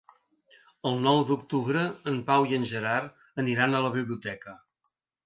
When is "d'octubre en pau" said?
1.31-2.47